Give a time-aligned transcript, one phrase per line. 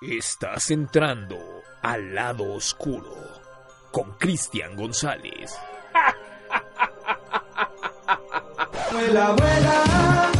[0.00, 1.36] Estás entrando
[1.82, 3.16] al lado oscuro
[3.90, 5.52] con Cristian González.
[8.92, 10.32] Vuela, vuela.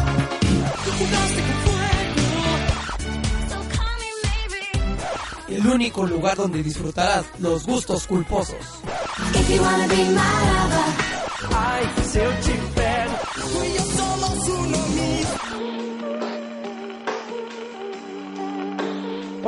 [5.49, 8.65] El único lugar donde disfrutarás los gustos culposos.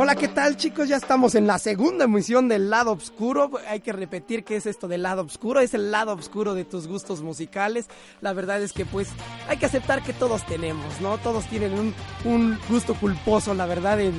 [0.02, 0.88] Hola, ¿qué tal chicos?
[0.88, 3.50] Ya estamos en la segunda emisión del lado oscuro.
[3.68, 5.60] Hay que repetir qué es esto del lado oscuro.
[5.60, 7.86] Es el lado oscuro de tus gustos musicales.
[8.22, 9.08] La verdad es que pues
[9.46, 11.18] hay que aceptar que todos tenemos, ¿no?
[11.18, 11.92] Todos tienen
[12.24, 14.14] un, gusto culposo, la verdad, en-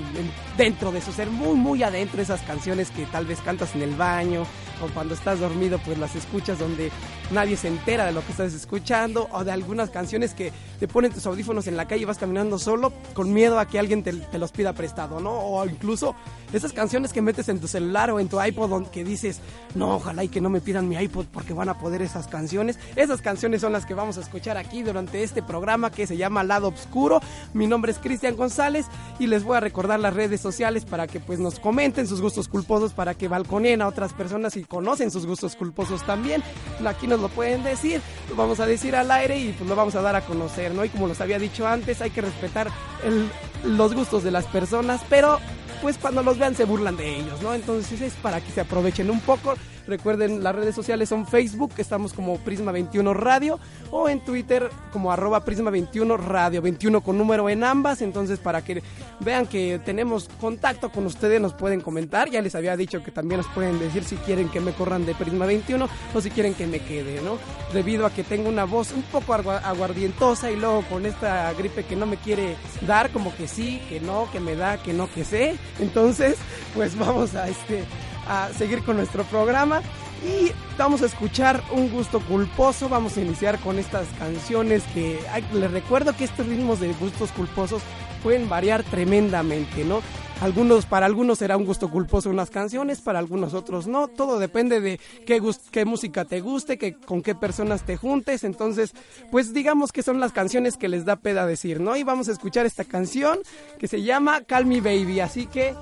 [0.55, 2.21] dentro de su ser, muy, muy adentro.
[2.21, 4.45] Esas canciones que tal vez cantas en el baño
[4.81, 6.91] o cuando estás dormido pues las escuchas donde
[7.31, 11.11] nadie se entera de lo que estás escuchando o de algunas canciones que te ponen
[11.11, 14.13] tus audífonos en la calle y vas caminando solo con miedo a que alguien te,
[14.37, 15.31] los pida prestado, ¿no?
[15.31, 16.15] O incluso
[16.53, 19.39] esas canciones que metes en tu celular o en tu iPod que dices,
[19.75, 22.77] no, ojalá y que no me pidan mi iPod porque van a poder esas canciones.
[22.95, 26.43] Esas canciones son las que vamos a escuchar aquí durante este programa que se llama
[26.43, 27.21] Lado Obscuro.
[27.53, 28.85] Mi nombre es Cristian González
[29.19, 32.47] y les voy a recordar las redes sociales para que pues nos comenten sus gustos
[32.47, 36.41] culposos, para que balconeen a otras personas y conocen sus gustos culposos también.
[36.87, 39.95] Aquí nos lo pueden decir, lo vamos a decir al aire y pues lo vamos
[39.95, 40.85] a dar a conocer, ¿no?
[40.85, 42.69] Y como los había dicho antes, hay que respetar
[43.03, 43.29] el-
[43.77, 45.39] los gustos de las personas, pero
[45.81, 47.53] pues cuando los vean se burlan de ellos, ¿no?
[47.53, 49.55] Entonces es para que se aprovechen un poco.
[49.87, 53.59] Recuerden, las redes sociales son Facebook, estamos como Prisma21 Radio,
[53.89, 58.81] o en Twitter como arroba Prisma21 Radio, 21 con número en ambas, entonces para que
[59.19, 63.37] vean que tenemos contacto con ustedes, nos pueden comentar, ya les había dicho que también
[63.39, 66.79] nos pueden decir si quieren que me corran de Prisma21 o si quieren que me
[66.79, 67.37] quede, ¿no?
[67.73, 71.83] Debido a que tengo una voz un poco agua- aguardientosa y luego con esta gripe
[71.85, 72.55] que no me quiere
[72.87, 75.55] dar, como que sí, que no, que me da, que no, que sé.
[75.79, 76.37] Entonces,
[76.75, 77.83] pues vamos a este
[78.27, 79.81] a seguir con nuestro programa
[80.23, 82.89] y vamos a escuchar un gusto culposo.
[82.89, 85.19] Vamos a iniciar con estas canciones que
[85.53, 87.81] les recuerdo que estos ritmos de gustos culposos
[88.21, 90.01] pueden variar tremendamente, ¿no?
[90.41, 94.07] Algunos, para algunos será un gusto culposo unas canciones, para algunos otros no.
[94.07, 98.43] Todo depende de qué música te guste, que, con qué personas te juntes.
[98.43, 98.93] Entonces,
[99.29, 101.95] pues digamos que son las canciones que les da peda decir, ¿no?
[101.95, 103.39] Y vamos a escuchar esta canción
[103.77, 105.19] que se llama Call Me Baby.
[105.19, 105.75] Así que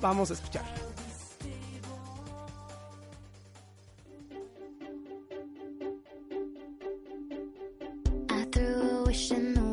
[0.00, 0.83] vamos a escuchar.
[9.14, 9.63] 什么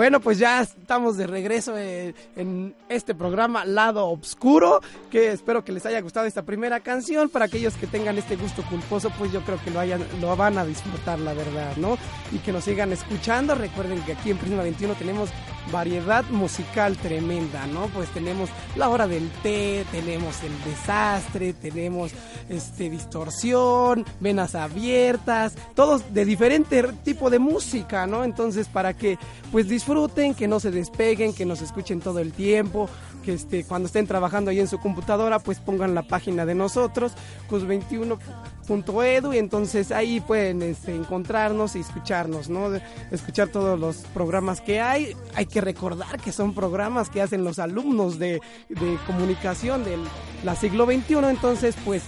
[0.00, 4.80] Bueno, pues ya estamos de regreso eh, en este programa Lado Obscuro,
[5.10, 7.28] que espero que les haya gustado esta primera canción.
[7.28, 10.56] Para aquellos que tengan este gusto culposo, pues yo creo que lo, hayan, lo van
[10.56, 11.98] a disfrutar, la verdad, ¿no?
[12.32, 13.54] Y que nos sigan escuchando.
[13.54, 15.28] Recuerden que aquí en Prisma 21 tenemos
[15.72, 17.86] variedad musical tremenda, ¿no?
[17.88, 22.12] Pues tenemos la hora del té, tenemos el desastre, tenemos
[22.48, 28.24] este distorsión, venas abiertas, todos de diferente tipo de música, ¿no?
[28.24, 29.18] Entonces, para que
[29.52, 32.88] pues disfruten, que no se despeguen, que nos escuchen todo el tiempo,
[33.20, 37.12] que este cuando estén trabajando ahí en su computadora, pues pongan la página de nosotros,
[37.48, 42.70] cus21.edu y entonces ahí pueden este, encontrarnos y escucharnos, ¿no?
[42.70, 45.16] De- escuchar todos los programas que hay.
[45.34, 50.00] Hay que recordar que son programas que hacen los alumnos de, de comunicación del
[50.44, 52.02] la siglo XXI, entonces pues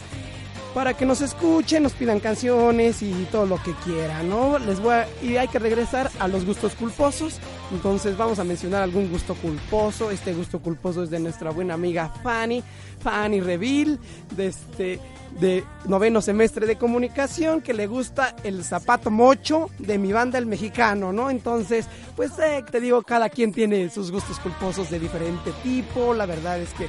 [0.75, 4.59] para que nos escuchen, nos pidan canciones y todo lo que quieran, ¿no?
[4.59, 7.39] Les voy a- y hay que regresar a los gustos culposos.
[7.73, 10.11] Entonces vamos a mencionar algún gusto culposo.
[10.11, 12.63] Este gusto culposo es de nuestra buena amiga Fanny,
[13.01, 13.99] Fanny Reville,
[14.37, 15.01] de este
[15.41, 20.45] de noveno semestre de comunicación que le gusta el zapato mocho de mi banda el
[20.45, 21.31] mexicano, ¿no?
[21.31, 21.87] Entonces,
[22.17, 26.13] pues eh, te digo, cada quien tiene sus gustos culposos de diferente tipo.
[26.13, 26.87] La verdad es que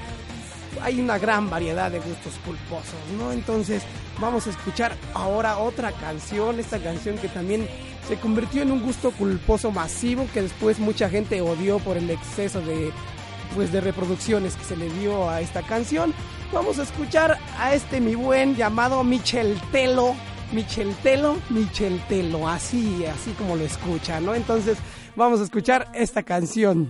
[0.82, 3.32] hay una gran variedad de gustos culposos, ¿no?
[3.32, 3.84] Entonces
[4.20, 7.68] vamos a escuchar ahora otra canción, esta canción que también
[8.08, 12.62] se convirtió en un gusto culposo masivo que después mucha gente odió por el exceso
[12.62, 12.92] de
[13.56, 16.14] pues de reproducciones que se le dio a esta canción.
[16.52, 20.16] Vamos a escuchar a este mi buen llamado Michel Telo,
[20.52, 24.34] Michel Telo, Michel Telo, así, así como lo escucha, ¿no?
[24.34, 24.78] Entonces
[25.16, 26.90] vamos a escuchar esta canción.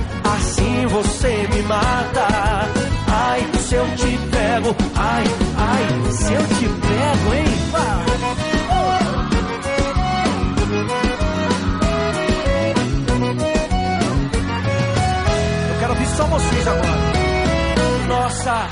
[0.61, 2.27] assim você me mata.
[3.07, 5.23] Ai, se eu te pego, ai,
[5.57, 7.45] ai, se eu te pego, hein?
[15.69, 17.01] Eu quero ouvir só vocês agora.
[18.07, 18.67] Nossa.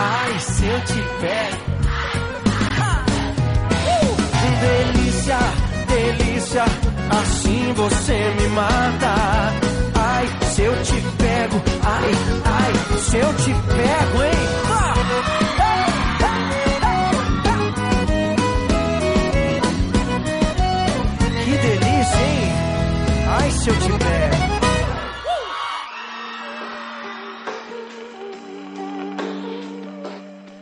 [0.00, 1.67] Ai, se eu te pego.
[7.72, 9.68] Você me mata.
[10.58, 12.10] se eu te pego, ai,
[12.44, 14.48] ai, se eu te pego, hein?
[21.44, 22.52] Que delícia, hein?
[23.28, 24.48] Ai, se te pego.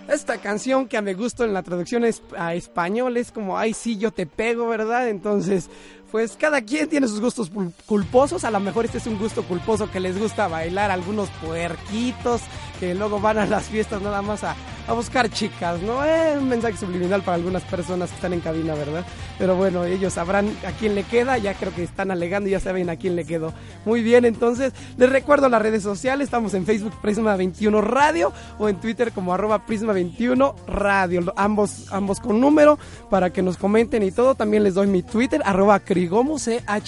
[0.08, 2.04] Esta canción que a mi gusto en la traducción
[2.36, 5.08] a español es como, ay, sí, yo te pego, ¿verdad?
[5.08, 5.70] Entonces,
[6.16, 7.50] pues cada quien tiene sus gustos
[7.84, 8.44] culposos.
[8.44, 12.40] A lo mejor este es un gusto culposo que les gusta bailar algunos puerquitos
[12.80, 16.04] que luego van a las fiestas nada más a, a buscar chicas, ¿no?
[16.04, 19.04] Es un mensaje subliminal para algunas personas que están en cabina, ¿verdad?
[19.38, 21.38] Pero bueno, ellos sabrán a quién le queda.
[21.38, 23.52] Ya creo que están alegando y ya saben a quién le quedó.
[23.84, 26.26] Muy bien, entonces les recuerdo las redes sociales.
[26.26, 31.32] Estamos en Facebook Prisma21 Radio o en Twitter como arroba Prisma21 Radio.
[31.36, 32.78] Ambos, ambos con número
[33.10, 34.36] para que nos comenten y todo.
[34.36, 36.84] También les doy mi Twitter, arroba Crigomu, C-H-R-I-G-O-M-U,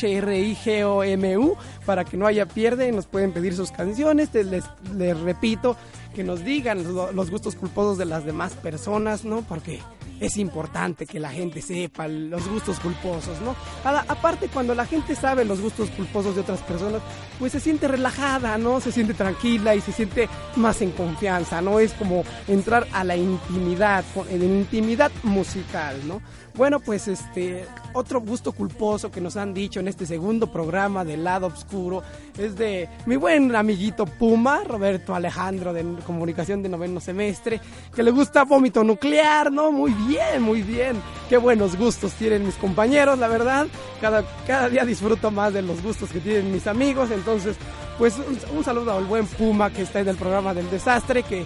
[1.85, 2.93] para que no haya pierde.
[2.93, 4.29] Nos pueden pedir sus canciones.
[4.33, 4.65] Les,
[4.97, 5.77] les repito
[6.19, 9.43] que nos digan lo- los gustos culposos de las demás personas, ¿no?
[9.43, 9.81] Porque
[10.19, 13.55] es importante que la gente sepa los gustos culposos, ¿no?
[13.85, 17.03] Ahora, aparte, cuando la gente sabe los gustos culposos de otras personas,
[17.39, 18.81] pues se siente relajada, ¿no?
[18.81, 21.79] Se siente tranquila y se siente más en confianza, ¿no?
[21.79, 26.21] Es como entrar a la intimidad, en intimidad musical, ¿no?
[26.59, 31.23] Bueno, pues este, otro gusto culposo que nos han dicho en este segundo programa del
[31.23, 32.03] lado oscuro
[32.37, 37.61] es de mi buen amiguito Puma, Roberto Alejandro de comunicación de noveno semestre,
[37.95, 39.71] que le gusta vómito nuclear, ¿no?
[39.71, 41.01] Muy bien, muy bien.
[41.29, 43.69] Qué buenos gustos tienen mis compañeros, la verdad.
[44.01, 47.13] Cada, cada día disfruto más de los gustos que tienen mis amigos.
[47.13, 47.57] Entonces,
[47.99, 51.45] pues un, un saludo al buen Puma que está en el programa del desastre, que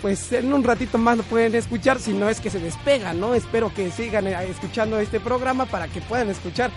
[0.00, 3.34] pues en un ratito más lo pueden escuchar si no es que se despegan, ¿no?
[3.34, 6.70] Espero que sigan eh, escuchando este programa para que puedan escuchar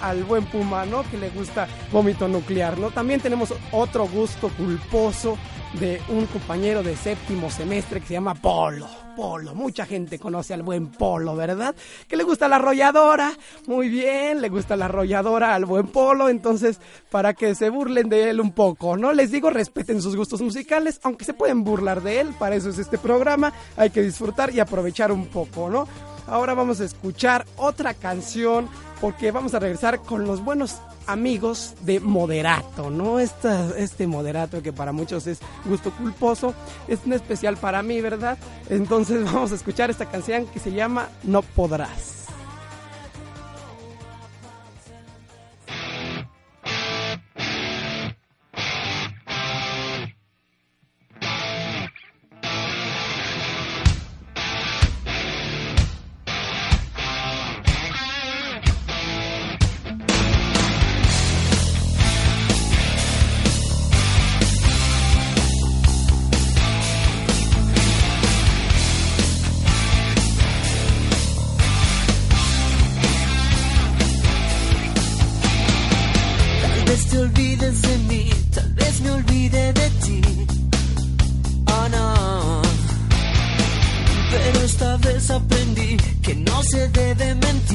[0.00, 1.02] al buen Puma, ¿no?
[1.10, 2.90] Que le gusta vómito nuclear, ¿no?
[2.90, 5.38] También tenemos otro gusto culposo
[5.74, 9.03] de un compañero de séptimo semestre que se llama Polo.
[9.16, 11.74] Polo, mucha gente conoce al buen Polo, ¿verdad?
[12.08, 13.32] Que le gusta la arrolladora,
[13.66, 16.80] muy bien, le gusta la arrolladora al buen Polo, entonces
[17.10, 19.12] para que se burlen de él un poco, ¿no?
[19.12, 22.78] Les digo, respeten sus gustos musicales, aunque se pueden burlar de él, para eso es
[22.78, 25.86] este programa, hay que disfrutar y aprovechar un poco, ¿no?
[26.26, 28.68] Ahora vamos a escuchar otra canción
[29.04, 33.20] porque vamos a regresar con los buenos amigos de Moderato, ¿no?
[33.20, 36.54] Este Moderato que para muchos es gusto culposo,
[36.88, 38.38] es un especial para mí, ¿verdad?
[38.70, 42.23] Entonces vamos a escuchar esta canción que se llama No Podrás.
[86.70, 87.73] Que no se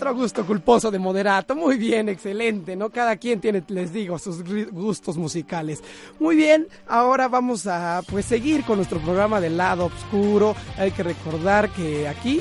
[0.00, 1.54] otro gusto culposo de moderato.
[1.54, 2.88] Muy bien, excelente, ¿no?
[2.88, 5.82] Cada quien tiene, les digo, sus gustos musicales.
[6.18, 10.56] Muy bien, ahora vamos a pues seguir con nuestro programa del lado oscuro.
[10.78, 12.40] Hay que recordar que aquí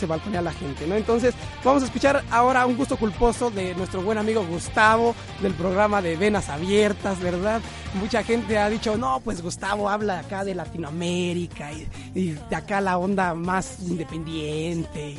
[0.00, 0.94] se balconea la gente, ¿no?
[0.94, 6.00] Entonces, vamos a escuchar ahora un gusto culposo de nuestro buen amigo Gustavo del programa
[6.00, 7.60] de Venas Abiertas, ¿verdad?
[8.00, 11.70] Mucha gente ha dicho, no, pues Gustavo habla acá de Latinoamérica
[12.14, 15.14] y, de acá la onda más independiente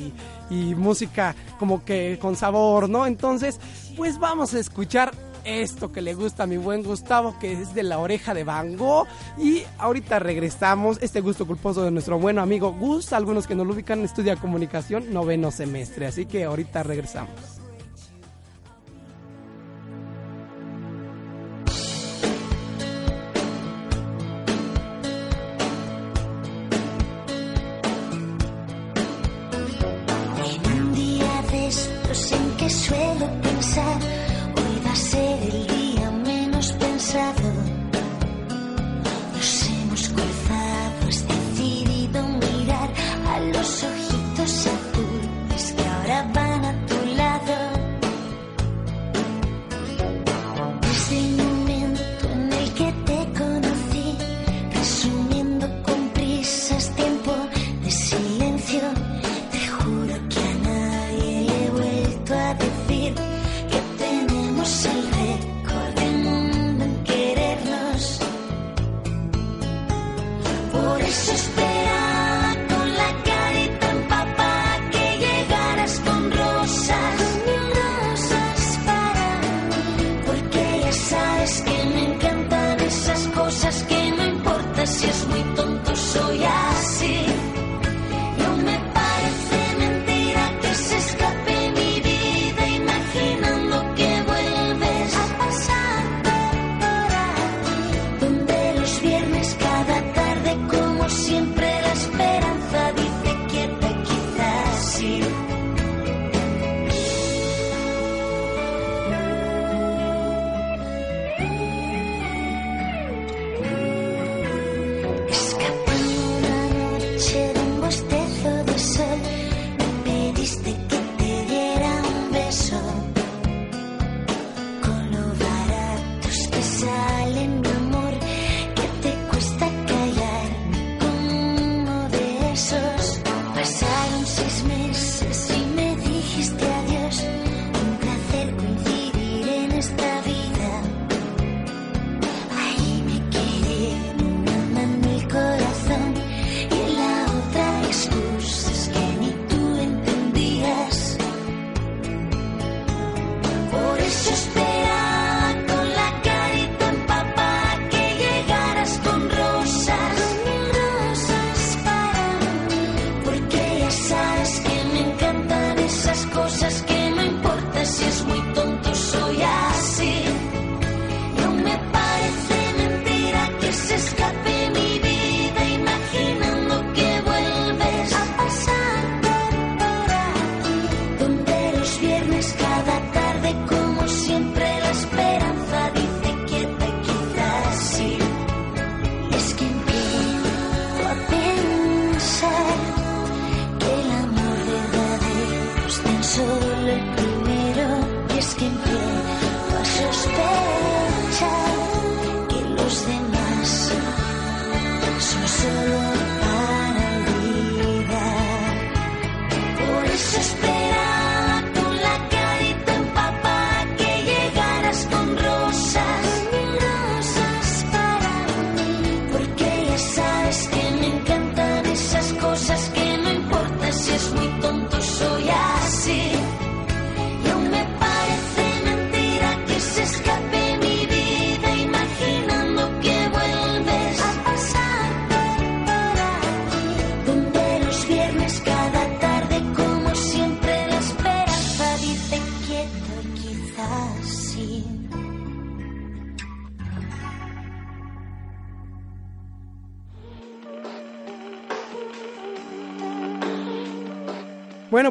[0.50, 3.06] y música como que con sabor, ¿no?
[3.06, 3.60] Entonces,
[3.96, 5.12] pues vamos a escuchar
[5.46, 8.76] esto que le gusta a mi buen Gustavo, que es de la oreja de Van
[8.78, 9.08] Gogh.
[9.38, 13.74] Y ahorita regresamos, este gusto culposo de nuestro bueno amigo Gus, algunos que no lo
[13.74, 16.08] ubican, estudia comunicación, noveno semestre.
[16.08, 17.61] Así que ahorita regresamos.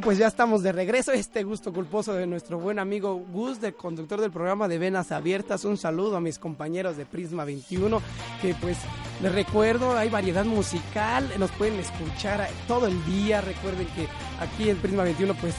[0.03, 1.13] Pues ya estamos de regreso.
[1.13, 5.65] Este gusto culposo de nuestro buen amigo Gus, del conductor del programa de Venas Abiertas.
[5.65, 8.01] Un saludo a mis compañeros de Prisma 21,
[8.41, 8.79] que pues
[9.23, 13.43] les recuerdo, hay variedad musical, nos pueden escuchar todo el día.
[13.43, 14.09] Recuerden que
[14.41, 15.55] aquí en Prisma 21 pues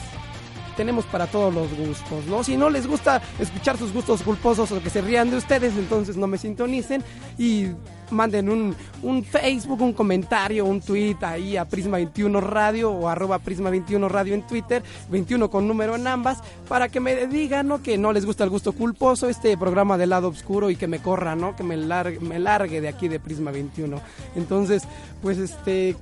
[0.76, 2.42] tenemos para todos los gustos, ¿no?
[2.42, 6.16] Si no les gusta escuchar sus gustos culposos o que se rían de ustedes, entonces
[6.16, 7.04] no me sintonicen
[7.38, 7.68] y
[8.12, 13.38] manden un, un Facebook, un comentario, un tweet ahí a Prisma 21 Radio o arroba
[13.38, 17.82] Prisma 21 Radio en Twitter, 21 con número en ambas, para que me digan, ¿no?
[17.82, 21.00] Que no les gusta el gusto culposo, este programa del lado oscuro y que me
[21.00, 21.56] corra, ¿no?
[21.56, 24.00] Que me largue, me largue de aquí de Prisma 21.
[24.36, 24.84] Entonces,
[25.22, 25.96] pues este,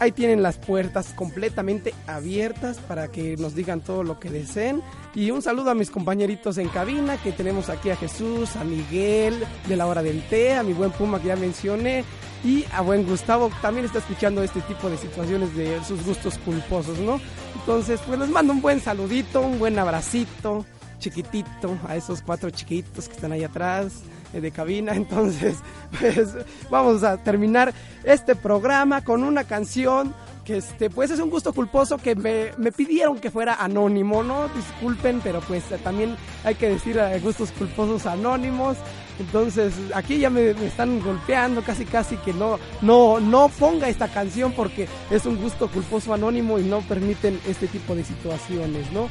[0.00, 4.82] Ahí tienen las puertas completamente abiertas para que nos digan todo lo que deseen.
[5.14, 9.44] Y un saludo a mis compañeritos en cabina, que tenemos aquí a Jesús, a Miguel
[9.68, 12.04] de la hora del té, a mi buen Puma que ya mencioné,
[12.42, 16.38] y a buen Gustavo, que también está escuchando este tipo de situaciones de sus gustos
[16.38, 17.20] culposos, ¿no?
[17.54, 20.66] Entonces, pues les mando un buen saludito, un buen abracito,
[20.98, 24.02] chiquitito, a esos cuatro chiquitos que están ahí atrás
[24.40, 24.92] de cabina.
[24.94, 25.56] Entonces,
[25.98, 26.34] pues
[26.70, 27.72] vamos a terminar
[28.04, 32.70] este programa con una canción que este pues es un gusto culposo que me, me
[32.70, 34.48] pidieron que fuera anónimo, ¿no?
[34.48, 38.76] Disculpen, pero pues también hay que decir eh, gustos culposos anónimos.
[39.18, 44.08] Entonces, aquí ya me, me están golpeando casi casi que no no no ponga esta
[44.08, 49.08] canción porque es un gusto culposo anónimo y no permiten este tipo de situaciones, ¿no?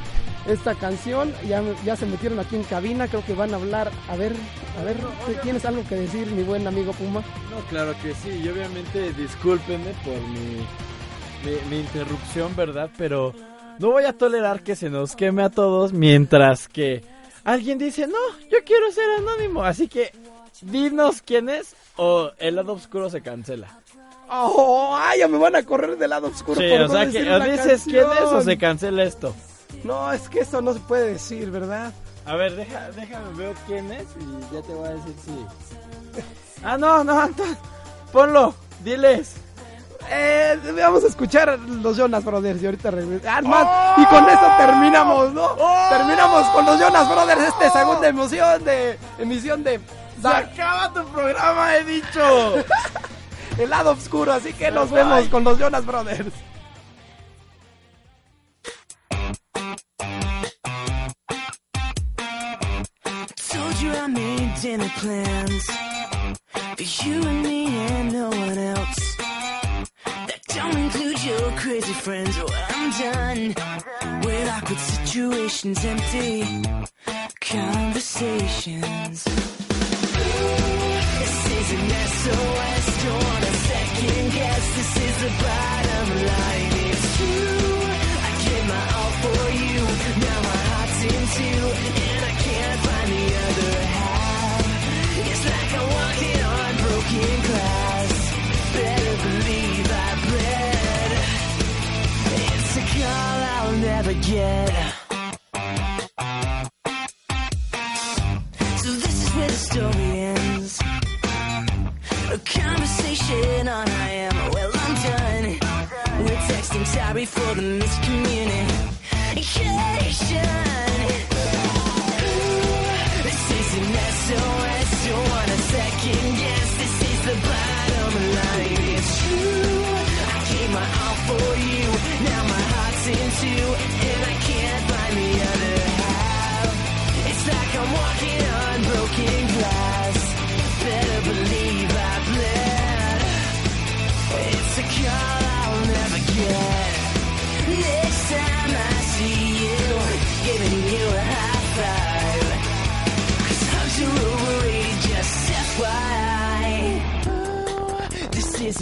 [0.48, 4.16] Esta canción ya, ya se metieron aquí en cabina, creo que van a hablar, a
[4.18, 4.34] ver,
[4.78, 4.98] a ver,
[5.42, 7.24] ¿tienes algo que decir, mi buen amigo Puma?
[7.50, 10.58] No, claro que sí, y obviamente discúlpenme por mi,
[11.46, 12.90] mi, mi interrupción, ¿verdad?
[12.98, 13.34] Pero
[13.80, 17.06] no voy a tolerar que se nos queme a todos mientras que
[17.46, 18.20] alguien dice, no,
[18.52, 20.12] yo quiero ser anónimo, así que
[20.62, 23.80] dinos quién es o el lado oscuro se cancela.
[24.30, 24.94] ¡Oh!
[25.00, 26.60] ¡Ay, ya me van a correr del lado oscuro!
[26.60, 29.34] Sí, por o no sea que o dices quién es o se cancela esto.
[29.84, 31.91] No, es que eso no se puede decir, ¿verdad?
[32.26, 35.32] A ver, deja, déjame ver quién es y ya te voy a decir si.
[36.65, 37.58] Ah, no, no, Anton.
[38.13, 39.34] Ponlo, diles.
[40.10, 43.28] Eh, vamos a escuchar los Jonas Brothers y ahorita regresamos.
[43.28, 45.56] Ah, más, y con eso terminamos, ¿no?
[45.89, 49.82] Terminamos con los Jonas Brothers, esta segunda emisión de emisión de
[50.22, 52.54] ¡Se acaba tu programa, he dicho!
[53.58, 56.32] El lado oscuro, así que nos vemos con los Jonas Brothers.
[64.62, 65.66] Dinner plans
[66.78, 69.16] for you and me and no one else.
[70.06, 72.36] That don't include your crazy friends.
[72.39, 73.56] Oh, I'm done
[74.24, 76.44] with awkward situations, empty
[77.39, 79.24] conversations.
[81.20, 82.86] This is an SOS.
[83.04, 84.76] Don't a second guess.
[84.78, 86.62] This is the bottom line.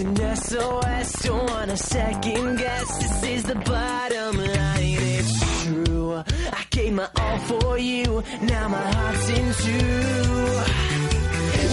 [0.02, 2.98] An SOS, don't want a second guess.
[2.98, 6.14] This is the bottom line, it's true.
[6.16, 9.72] I gave my all for you, now my heart's in two.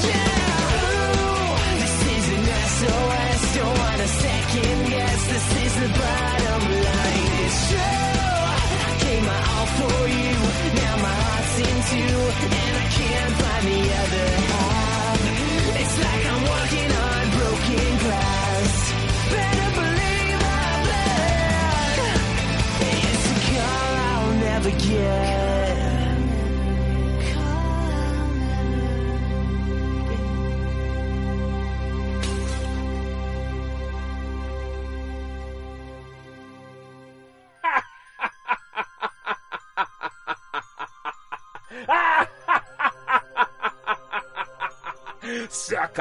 [0.09, 0.35] Yeah,
[1.83, 2.45] this is an
[2.77, 5.21] SOS, don't want a second guess.
[5.33, 7.79] This is the bottom line, it's true.
[8.89, 10.35] I gave my all for you,
[10.83, 12.19] now my heart's in two,
[12.61, 14.78] and I can't find the other half.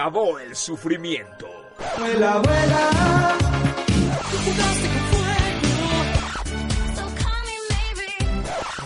[0.08, 1.50] Acabó el sufrimiento.
[1.98, 3.38] Vuela, vuela.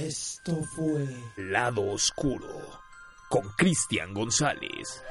[0.01, 1.07] Esto fue
[1.38, 2.47] Lado Oscuro
[3.29, 5.03] con Cristian González.